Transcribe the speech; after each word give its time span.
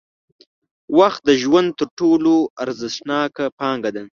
وخت 0.99 1.21
د 1.25 1.29
ژوند 1.41 1.69
تر 1.79 1.87
ټولو 1.99 2.33
ارزښتناکه 2.63 3.45
پانګه 3.59 3.91
ده. 3.95 4.03